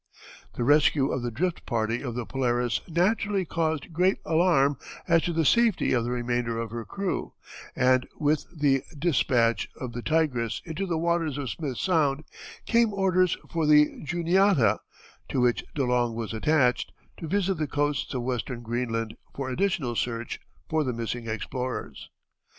]The 0.57 0.63
rescue 0.63 1.11
of 1.11 1.21
the 1.21 1.29
drift 1.29 1.63
party 1.67 2.01
of 2.01 2.15
the 2.15 2.25
Polaris 2.25 2.81
naturally 2.87 3.45
caused 3.45 3.93
great 3.93 4.17
alarm 4.25 4.79
as 5.07 5.21
to 5.25 5.31
the 5.31 5.45
safety 5.45 5.93
of 5.93 6.03
the 6.05 6.09
remainder 6.09 6.57
of 6.57 6.71
her 6.71 6.85
crew, 6.85 7.33
and 7.75 8.07
with 8.17 8.47
the 8.51 8.81
despatch 8.97 9.69
of 9.79 9.93
the 9.93 10.01
Tigress 10.01 10.59
into 10.65 10.87
the 10.87 10.97
waters 10.97 11.37
of 11.37 11.51
Smith 11.51 11.77
Sound, 11.77 12.23
came 12.65 12.95
orders 12.95 13.37
for 13.51 13.67
the 13.67 14.01
Juniata, 14.03 14.79
to 15.29 15.39
which 15.39 15.63
De 15.75 15.83
Long 15.85 16.15
was 16.15 16.33
attached, 16.33 16.91
to 17.17 17.27
visit 17.27 17.59
the 17.59 17.67
coasts 17.67 18.11
of 18.15 18.23
western 18.23 18.63
Greenland 18.63 19.15
for 19.35 19.51
additional 19.51 19.95
search 19.95 20.39
for 20.67 20.83
the 20.83 20.93
missing 20.93 21.27
explorers. 21.27 22.09